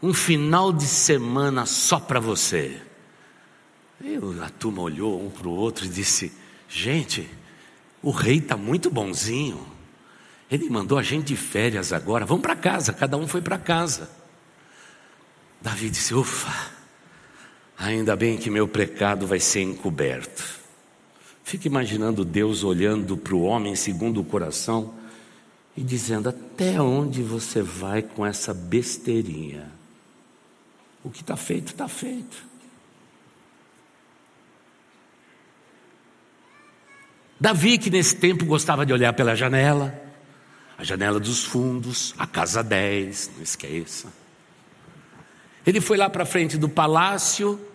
[0.00, 2.80] um final de semana só para você.
[4.00, 6.32] E a turma olhou um para o outro e disse:
[6.68, 7.28] Gente,
[8.00, 9.66] o rei está muito bonzinho.
[10.48, 14.08] Ele mandou a gente de férias agora, vamos para casa, cada um foi para casa.
[15.60, 16.77] Davi disse: Ufa,
[17.78, 20.58] ainda bem que meu pecado vai ser encoberto.
[21.44, 24.92] Fica imaginando Deus olhando para o homem segundo o coração
[25.76, 29.70] e dizendo: Até onde você vai com essa besteirinha?
[31.02, 32.48] O que está feito, está feito.
[37.40, 39.96] Davi, que nesse tempo gostava de olhar pela janela,
[40.76, 44.12] a janela dos fundos, a casa 10, não esqueça.
[45.64, 47.67] Ele foi lá para frente do palácio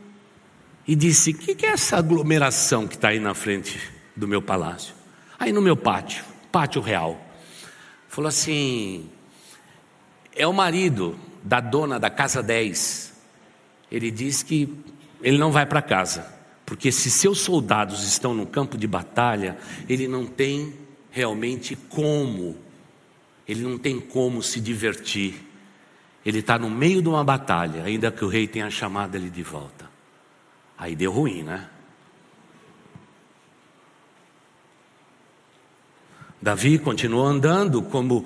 [0.87, 3.79] e disse: O que, que é essa aglomeração que está aí na frente
[4.15, 4.93] do meu palácio?
[5.39, 7.19] Aí no meu pátio, pátio real.
[8.07, 9.09] Falou assim:
[10.35, 13.13] É o marido da dona da casa 10.
[13.91, 14.75] Ele diz que
[15.21, 16.25] ele não vai para casa,
[16.65, 20.73] porque se seus soldados estão no campo de batalha, ele não tem
[21.11, 22.57] realmente como,
[23.47, 25.35] ele não tem como se divertir.
[26.25, 29.43] Ele está no meio de uma batalha, ainda que o rei tenha chamado ele de
[29.43, 29.92] volta.
[30.83, 31.65] Aí deu ruim, né?
[36.41, 38.25] Davi continuou andando como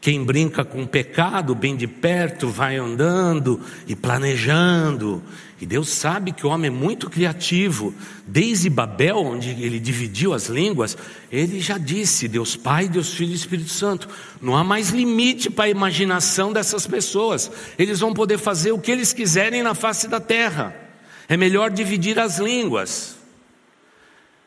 [0.00, 5.22] quem brinca com pecado bem de perto, vai andando e planejando.
[5.60, 7.94] E Deus sabe que o homem é muito criativo.
[8.26, 10.98] Desde Babel, onde ele dividiu as línguas,
[11.30, 14.08] ele já disse: Deus Pai, Deus Filho e Espírito Santo.
[14.42, 17.48] Não há mais limite para a imaginação dessas pessoas.
[17.78, 20.87] Eles vão poder fazer o que eles quiserem na face da terra.
[21.28, 23.16] É melhor dividir as línguas.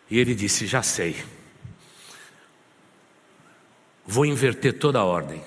[0.09, 1.15] E ele disse: Já sei.
[4.05, 5.41] Vou inverter toda a ordem.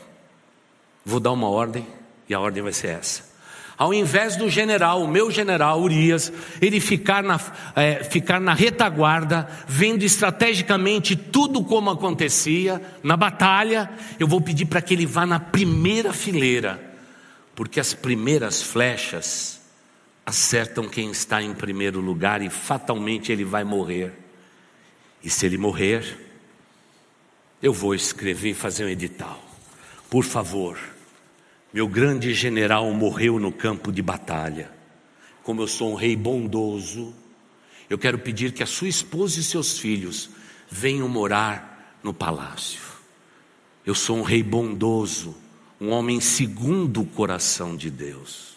[1.05, 1.87] Vou dar uma ordem
[2.29, 3.35] e a ordem vai ser essa.
[3.77, 7.41] Ao invés do general, o meu general Urias, ele ficar na,
[7.75, 14.81] é, ficar na retaguarda, vendo estrategicamente tudo como acontecia na batalha, eu vou pedir para
[14.81, 16.81] que ele vá na primeira fileira,
[17.57, 19.64] porque as primeiras flechas
[20.25, 24.13] acertam quem está em primeiro lugar e fatalmente ele vai morrer.
[25.23, 26.19] E se ele morrer,
[27.63, 29.43] eu vou escrever e fazer um edital.
[30.09, 30.79] Por favor,
[31.73, 34.71] meu grande general morreu no campo de batalha.
[35.43, 37.15] Como eu sou um rei bondoso,
[37.89, 40.31] eu quero pedir que a sua esposa e seus filhos
[40.71, 42.81] venham morar no palácio.
[43.85, 45.37] Eu sou um rei bondoso,
[45.81, 48.54] um homem segundo o coração de Deus.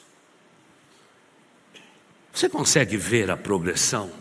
[2.37, 4.11] Você consegue ver a progressão?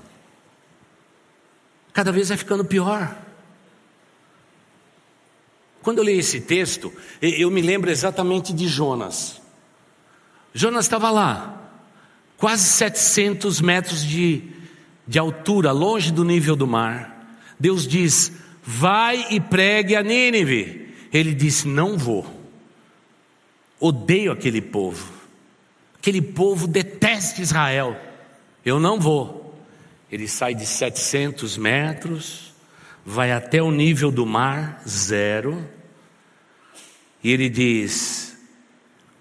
[1.92, 3.14] Cada vez vai ficando pior.
[5.83, 9.38] Quando eu leio esse texto, eu me lembro exatamente de Jonas.
[10.55, 11.70] Jonas estava lá,
[12.38, 14.44] quase 700 metros de,
[15.07, 17.38] de altura, longe do nível do mar.
[17.61, 20.94] Deus diz: Vai e pregue a Nínive.
[21.12, 22.24] Ele disse: Não vou.
[23.79, 25.12] Odeio aquele povo.
[25.98, 28.06] Aquele povo detesta Israel.
[28.66, 29.55] Eu não vou.
[30.11, 32.52] Ele sai de 700 metros,
[33.05, 35.64] vai até o nível do mar, zero,
[37.22, 38.37] e ele diz: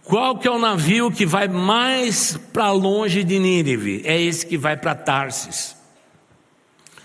[0.03, 4.01] Qual que é o navio que vai mais para longe de Nínive?
[4.03, 5.75] É esse que vai para Tarsis.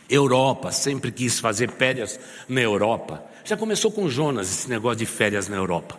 [0.09, 3.23] Europa, sempre quis fazer férias na Europa.
[3.45, 5.99] Já começou com Jonas esse negócio de férias na Europa.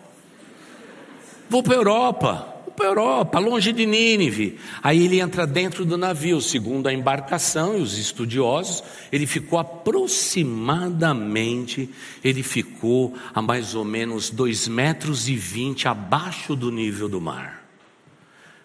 [1.48, 4.58] Vou para a Europa, para a Europa, longe de Nínive.
[4.82, 11.88] Aí ele entra dentro do navio, segundo a embarcação e os estudiosos, ele ficou aproximadamente,
[12.24, 17.62] ele ficou a mais ou menos dois metros e vinte abaixo do nível do mar.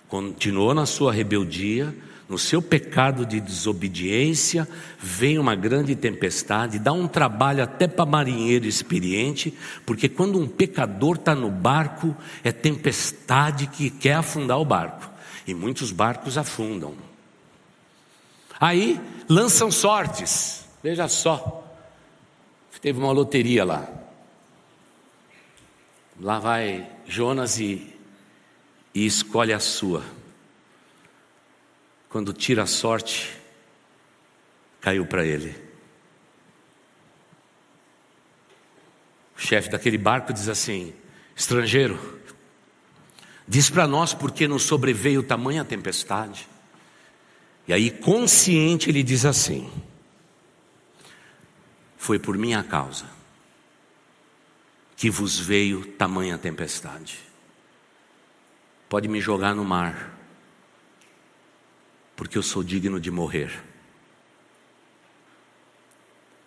[0.07, 1.95] Continuou na sua rebeldia,
[2.27, 4.67] no seu pecado de desobediência,
[4.99, 11.15] vem uma grande tempestade, dá um trabalho até para marinheiro experiente, porque quando um pecador
[11.15, 15.09] está no barco, é tempestade que quer afundar o barco,
[15.45, 16.95] e muitos barcos afundam.
[18.59, 21.63] Aí lançam sortes, veja só,
[22.81, 23.87] teve uma loteria lá.
[26.19, 27.95] Lá vai Jonas e,
[28.93, 30.03] e escolhe a sua
[32.09, 33.37] quando tira a sorte,
[34.81, 35.55] caiu para ele.
[39.37, 40.93] O chefe daquele barco diz assim:
[41.35, 42.19] estrangeiro,
[43.47, 46.47] diz para nós por que nos sobreveio tamanha tempestade.
[47.67, 49.69] E aí, consciente, ele diz assim:
[51.97, 53.05] Foi por minha causa
[54.95, 57.19] que vos veio tamanha tempestade.
[58.89, 60.16] Pode me jogar no mar
[62.17, 63.63] porque eu sou digno de morrer.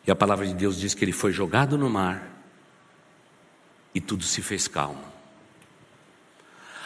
[0.04, 2.28] E a palavra de Deus diz que ele foi jogado no mar
[3.94, 5.04] e tudo se fez calmo.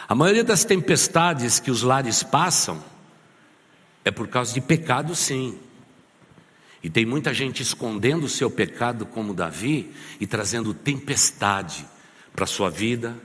[0.07, 2.81] A maioria das tempestades que os lares passam
[4.05, 5.57] é por causa de pecado, sim.
[6.83, 11.87] E tem muita gente escondendo o seu pecado, como Davi, e trazendo tempestade
[12.31, 13.17] para a sua vida,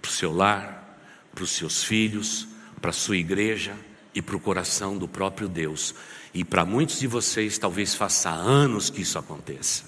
[0.00, 1.00] para o seu lar,
[1.34, 2.46] para os seus filhos,
[2.80, 3.74] para a sua igreja
[4.18, 5.94] e para o coração do próprio Deus.
[6.34, 9.84] E para muitos de vocês, talvez faça anos que isso aconteça.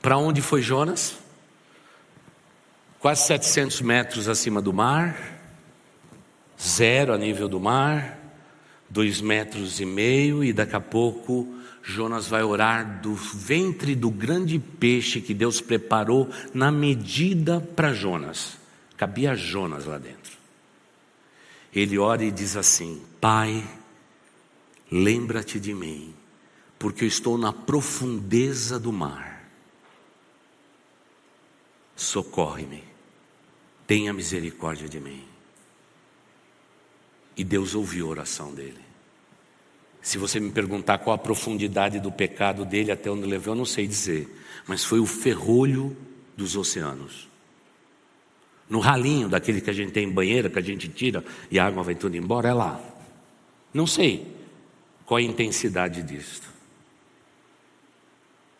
[0.00, 1.16] Para onde foi Jonas?
[3.00, 5.16] Quase 700 metros acima do mar,
[6.60, 8.16] zero a nível do mar,
[8.88, 14.58] dois metros e meio, e daqui a pouco Jonas vai orar do ventre do grande
[14.60, 18.56] peixe que Deus preparou na medida para Jonas.
[18.96, 20.23] Cabia Jonas lá dentro
[21.74, 23.66] ele ora e diz assim: Pai,
[24.90, 26.14] lembra-te de mim,
[26.78, 29.48] porque eu estou na profundeza do mar.
[31.96, 32.84] Socorre-me,
[33.86, 35.24] tenha misericórdia de mim.
[37.36, 38.80] E Deus ouviu a oração dele.
[40.00, 43.64] Se você me perguntar qual a profundidade do pecado dele, até onde levou, eu não
[43.64, 44.28] sei dizer,
[44.66, 45.96] mas foi o ferrolho
[46.36, 47.33] dos oceanos
[48.68, 51.66] no ralinho daquele que a gente tem em banheira, que a gente tira e a
[51.66, 52.80] água vai tudo embora, é lá.
[53.72, 54.34] Não sei
[55.04, 56.42] qual a intensidade disso.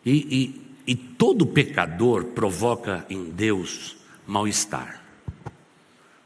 [0.05, 0.11] E,
[0.85, 5.01] e, e todo pecador provoca em Deus mal-estar.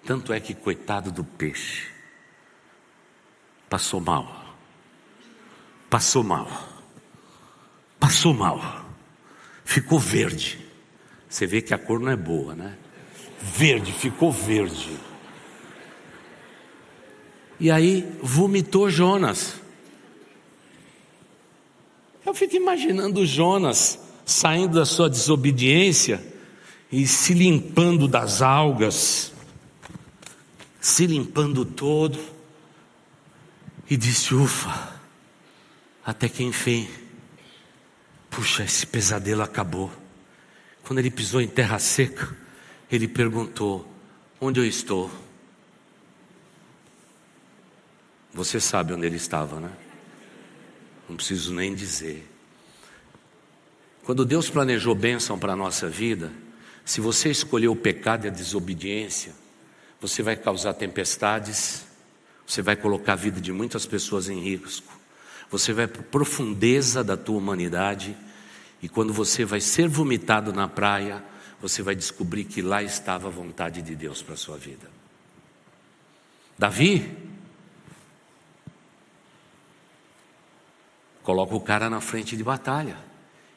[0.05, 1.87] Tanto é que, coitado do peixe,
[3.69, 4.57] passou mal.
[5.89, 6.47] Passou mal.
[7.99, 8.85] Passou mal.
[9.63, 10.65] Ficou verde.
[11.29, 12.77] Você vê que a cor não é boa, né?
[13.41, 14.97] Verde, ficou verde.
[17.59, 19.55] E aí vomitou Jonas.
[22.25, 26.23] Eu fico imaginando Jonas saindo da sua desobediência
[26.91, 29.33] e se limpando das algas,
[30.79, 32.19] se limpando todo,
[33.89, 34.97] e disse: Ufa,
[36.05, 36.87] Até que enfim,
[38.29, 39.91] puxa, esse pesadelo acabou.
[40.83, 42.35] Quando ele pisou em terra seca,
[42.91, 43.87] ele perguntou:
[44.39, 45.11] Onde eu estou?
[48.33, 49.71] Você sabe onde ele estava, né?
[51.07, 52.27] Não preciso nem dizer.
[54.03, 56.31] Quando Deus planejou bênção para a nossa vida,
[56.85, 59.33] se você escolher o pecado e a desobediência,
[60.01, 61.85] você vai causar tempestades,
[62.47, 64.91] você vai colocar a vida de muitas pessoas em risco,
[65.51, 68.15] você vai para a profundeza da tua humanidade,
[68.81, 71.23] e quando você vai ser vomitado na praia,
[71.61, 74.89] você vai descobrir que lá estava a vontade de Deus para a sua vida.
[76.57, 77.17] Davi
[81.23, 82.97] coloca o cara na frente de batalha,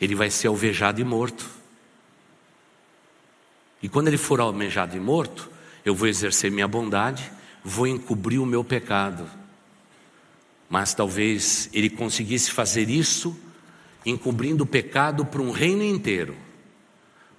[0.00, 1.48] ele vai ser alvejado e morto.
[3.82, 5.50] E quando ele for alvejado e morto,
[5.84, 7.32] eu vou exercer minha bondade,
[7.64, 9.28] vou encobrir o meu pecado.
[10.68, 13.36] Mas talvez ele conseguisse fazer isso
[14.07, 16.36] encobrindo o pecado para um reino inteiro.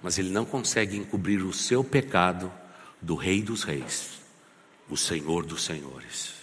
[0.04, 2.52] Mas ele não consegue encobrir o seu pecado
[3.00, 4.20] do Rei dos Reis,
[4.86, 6.34] o Senhor dos Senhores.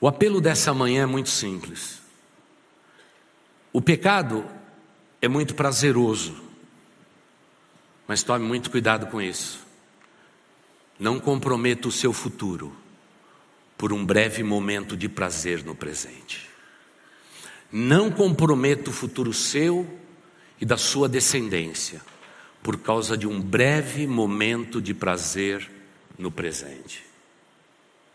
[0.00, 2.00] O apelo dessa manhã é muito simples.
[3.70, 4.46] O pecado
[5.20, 6.42] é muito prazeroso,
[8.08, 9.60] mas tome muito cuidado com isso.
[10.98, 12.74] Não comprometa o seu futuro
[13.76, 16.48] por um breve momento de prazer no presente.
[17.70, 20.02] Não comprometa o futuro seu
[20.64, 22.00] e da sua descendência
[22.62, 25.70] por causa de um breve momento de prazer
[26.16, 27.04] no presente.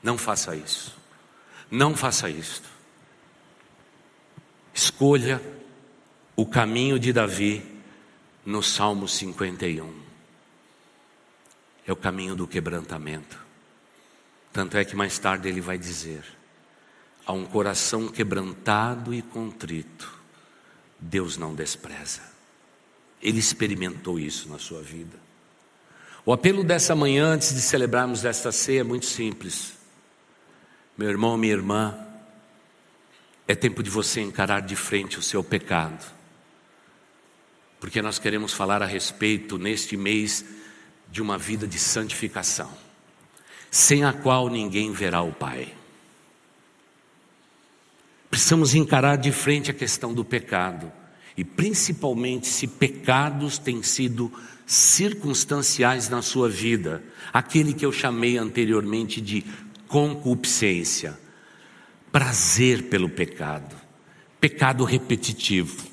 [0.01, 0.97] Não faça isso.
[1.69, 2.67] Não faça isto.
[4.73, 5.39] Escolha
[6.35, 7.63] o caminho de Davi
[8.43, 9.93] no Salmo 51.
[11.85, 13.39] É o caminho do quebrantamento.
[14.51, 16.23] Tanto é que mais tarde ele vai dizer:
[17.27, 20.11] a um coração quebrantado e contrito,
[20.99, 22.28] Deus não despreza.
[23.21, 25.17] Ele experimentou isso na sua vida.
[26.25, 29.73] O apelo dessa manhã, antes de celebrarmos esta ceia, é muito simples.
[30.97, 31.97] Meu irmão, minha irmã,
[33.47, 36.05] é tempo de você encarar de frente o seu pecado,
[37.79, 40.45] porque nós queremos falar a respeito, neste mês,
[41.09, 42.71] de uma vida de santificação,
[43.71, 45.73] sem a qual ninguém verá o Pai.
[48.29, 50.91] Precisamos encarar de frente a questão do pecado,
[51.39, 54.29] e principalmente se pecados têm sido
[54.65, 59.45] circunstanciais na sua vida, aquele que eu chamei anteriormente de
[59.87, 61.17] concupiscência,
[62.11, 63.73] prazer pelo pecado,
[64.37, 65.87] pecado repetitivo.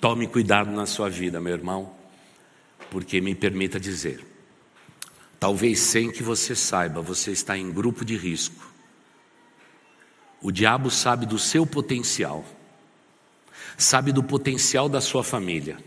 [0.00, 1.96] Tome cuidado na sua vida, meu irmão,
[2.88, 4.24] porque me permita dizer,
[5.40, 8.72] talvez sem que você saiba, você está em grupo de risco.
[10.40, 12.44] O diabo sabe do seu potencial,
[13.76, 15.78] sabe do potencial da sua família,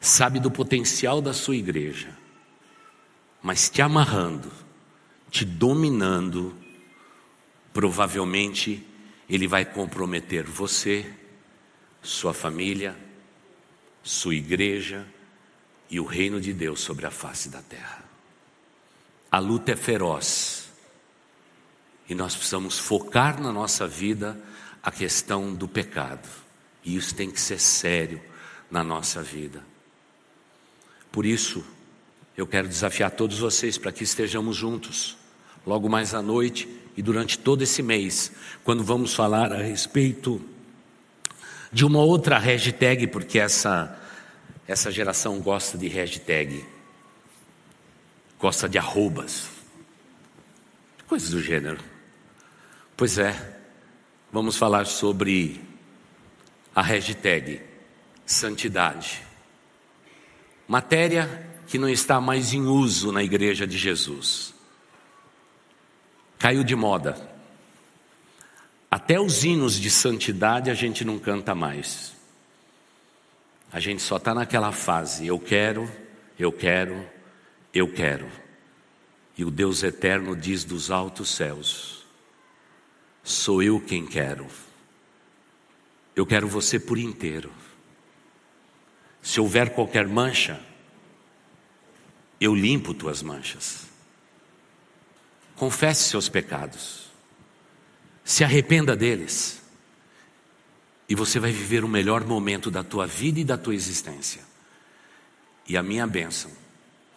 [0.00, 2.16] sabe do potencial da sua igreja,
[3.42, 4.50] mas te amarrando,
[5.30, 6.56] te dominando,
[7.72, 8.86] provavelmente
[9.28, 11.10] ele vai comprometer você,
[12.02, 12.96] sua família,
[14.02, 15.06] sua igreja
[15.90, 18.04] e o reino de Deus sobre a face da terra.
[19.30, 20.68] A luta é feroz
[22.08, 24.38] e nós precisamos focar na nossa vida
[24.82, 26.43] a questão do pecado.
[26.84, 28.20] E isso tem que ser sério
[28.70, 29.64] na nossa vida.
[31.10, 31.64] Por isso,
[32.36, 35.16] eu quero desafiar todos vocês para que estejamos juntos,
[35.66, 38.32] logo mais à noite e durante todo esse mês,
[38.64, 40.40] quando vamos falar a respeito
[41.72, 43.98] de uma outra hashtag, porque essa,
[44.66, 46.64] essa geração gosta de hashtag,
[48.38, 49.48] gosta de arrobas,
[51.06, 51.78] coisas do gênero.
[52.96, 53.58] Pois é,
[54.32, 55.60] vamos falar sobre
[56.74, 57.60] a hashtag
[58.26, 59.22] santidade.
[60.66, 64.54] Matéria que não está mais em uso na igreja de Jesus.
[66.38, 67.30] Caiu de moda.
[68.90, 72.14] Até os hinos de santidade a gente não canta mais.
[73.72, 75.90] A gente só está naquela fase: eu quero,
[76.38, 77.08] eu quero,
[77.72, 78.30] eu quero.
[79.36, 82.06] E o Deus eterno diz dos altos céus:
[83.22, 84.46] Sou eu quem quero.
[86.14, 87.50] Eu quero você por inteiro.
[89.22, 90.60] Se houver qualquer mancha,
[92.40, 93.86] eu limpo tuas manchas.
[95.56, 97.10] Confesse seus pecados.
[98.24, 99.62] Se arrependa deles.
[101.08, 104.42] E você vai viver o melhor momento da tua vida e da tua existência.
[105.66, 106.50] E a minha bênção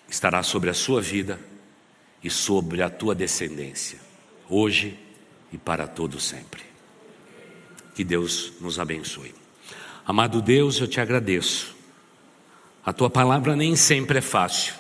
[0.10, 1.40] estará sobre a sua vida
[2.24, 4.00] e sobre a tua descendência,
[4.50, 4.98] hoje
[5.52, 6.67] e para todo sempre.
[7.98, 9.34] Que Deus nos abençoe.
[10.06, 11.76] Amado Deus, eu te agradeço.
[12.86, 14.76] A tua palavra nem sempre é fácil.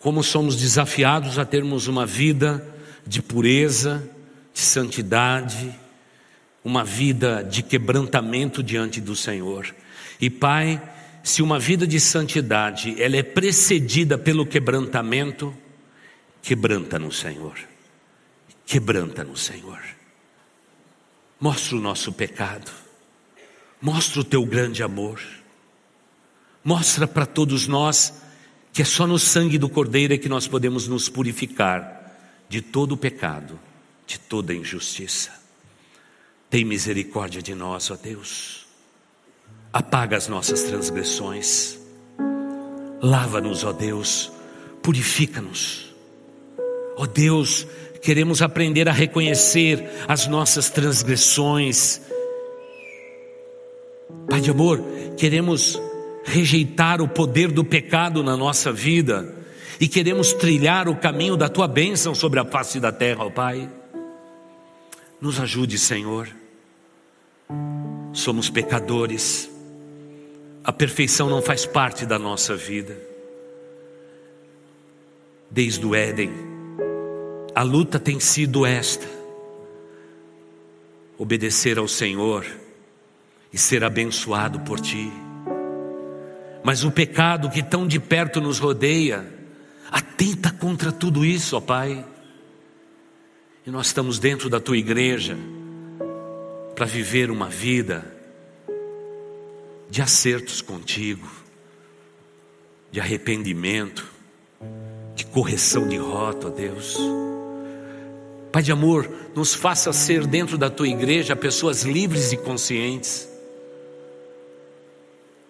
[0.00, 2.66] Como somos desafiados a termos uma vida
[3.06, 4.02] de pureza,
[4.54, 5.78] de santidade,
[6.64, 9.74] uma vida de quebrantamento diante do Senhor.
[10.18, 10.80] E Pai,
[11.22, 15.54] se uma vida de santidade ela é precedida pelo quebrantamento,
[16.40, 17.58] quebranta no Senhor.
[18.64, 19.82] Quebranta no Senhor.
[21.40, 22.70] Mostra o nosso pecado.
[23.80, 25.20] Mostra o teu grande amor.
[26.64, 28.24] Mostra para todos nós
[28.74, 32.12] que é só no sangue do Cordeiro é que nós podemos nos purificar
[32.48, 33.58] de todo o pecado,
[34.04, 35.30] de toda injustiça.
[36.50, 38.66] Tem misericórdia de nós, ó Deus.
[39.72, 41.78] Apaga as nossas transgressões.
[43.00, 44.32] Lava-nos, ó Deus.
[44.82, 45.94] Purifica-nos.
[46.96, 47.68] Ó Deus,
[48.04, 52.02] queremos aprender a reconhecer as nossas transgressões.
[54.28, 54.84] Pai de amor,
[55.16, 55.80] queremos
[56.22, 59.34] rejeitar o poder do pecado na nossa vida
[59.80, 63.70] e queremos trilhar o caminho da tua bênção sobre a face da terra, ó Pai.
[65.18, 66.28] Nos ajude, Senhor.
[68.12, 69.50] Somos pecadores,
[70.62, 72.98] a perfeição não faz parte da nossa vida.
[75.50, 76.53] Desde o Éden,
[77.54, 79.06] a luta tem sido esta:
[81.18, 82.46] obedecer ao Senhor
[83.52, 85.12] e ser abençoado por Ti.
[86.62, 89.34] Mas o pecado que tão de perto nos rodeia,
[89.94, 92.04] Atenta contra tudo isso, ó Pai.
[93.64, 95.36] E nós estamos dentro da tua igreja
[96.74, 98.04] para viver uma vida
[99.88, 101.30] de acertos contigo,
[102.90, 104.04] de arrependimento,
[105.14, 106.98] de correção de rota, ó Deus.
[108.54, 113.28] Pai de amor, nos faça ser dentro da tua igreja pessoas livres e conscientes.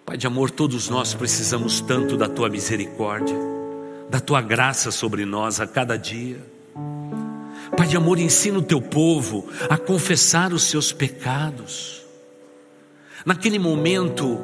[0.07, 3.55] Pai de amor, todos nós precisamos tanto da tua misericórdia
[4.09, 6.39] da tua graça sobre nós a cada dia.
[7.77, 12.03] Pai de amor, ensina o teu povo a confessar os seus pecados.
[13.27, 14.39] Naquele momento,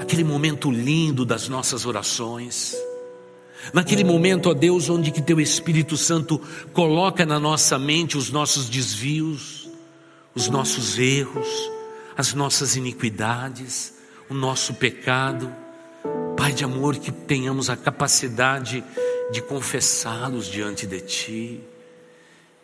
[0.00, 2.74] aquele momento lindo das nossas orações,
[3.72, 6.40] naquele momento, ó Deus, onde que teu Espírito Santo
[6.72, 9.68] coloca na nossa mente os nossos desvios,
[10.34, 11.48] os nossos erros,
[12.16, 13.94] as nossas iniquidades,
[14.28, 15.50] o nosso pecado.
[16.36, 18.84] Pai de amor, que tenhamos a capacidade
[19.32, 21.60] de confessá-los diante de Ti,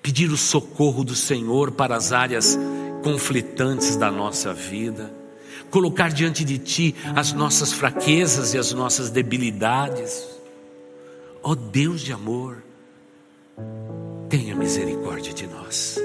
[0.03, 2.59] pedir o socorro do Senhor para as áreas
[3.03, 5.13] conflitantes da nossa vida,
[5.71, 10.40] colocar diante de Ti as nossas fraquezas e as nossas debilidades.
[11.43, 12.63] Ó oh Deus de amor,
[14.29, 15.99] tenha misericórdia de nós,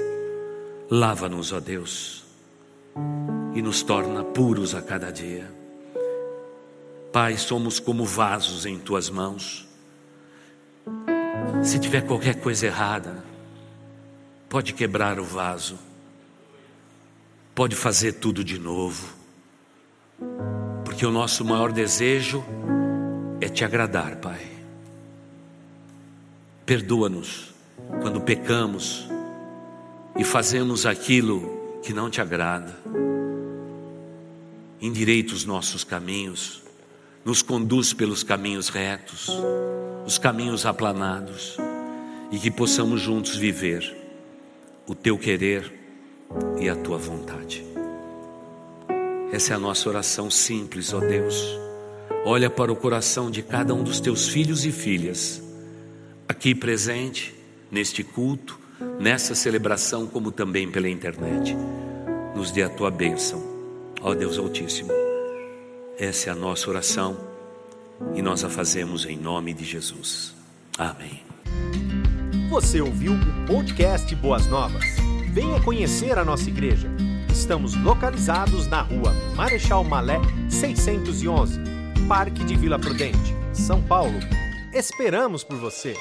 [0.90, 2.24] lava-nos, ó Deus,
[3.54, 5.52] e nos torna puros a cada dia.
[7.12, 9.68] Pai, somos como vasos em tuas mãos.
[11.62, 13.22] Se tiver qualquer coisa errada,
[14.48, 15.78] pode quebrar o vaso,
[17.54, 19.06] pode fazer tudo de novo,
[20.82, 22.42] porque o nosso maior desejo
[23.38, 24.55] é te agradar, Pai.
[26.66, 27.54] Perdoa-nos
[28.02, 29.08] quando pecamos
[30.18, 32.76] e fazemos aquilo que não te agrada.
[34.82, 36.64] Endireita os nossos caminhos
[37.24, 39.30] nos conduz pelos caminhos retos,
[40.04, 41.56] os caminhos aplanados,
[42.32, 43.96] e que possamos juntos viver
[44.88, 45.72] o teu querer
[46.60, 47.64] e a tua vontade.
[49.32, 51.36] Essa é a nossa oração simples, ó Deus.
[52.24, 55.42] Olha para o coração de cada um dos teus filhos e filhas,
[56.28, 57.34] aqui presente,
[57.70, 58.58] neste culto,
[58.98, 61.56] nessa celebração, como também pela internet.
[62.34, 63.42] Nos dê a tua bênção,
[64.02, 64.90] ó Deus Altíssimo.
[65.98, 67.16] Essa é a nossa oração
[68.14, 70.34] e nós a fazemos em nome de Jesus.
[70.76, 71.22] Amém.
[72.50, 74.84] Você ouviu o podcast Boas Novas?
[75.32, 76.88] Venha conhecer a nossa igreja.
[77.30, 81.58] Estamos localizados na rua Marechal Malé 611,
[82.08, 84.18] Parque de Vila Prudente, São Paulo.
[84.76, 85.96] Esperamos por você!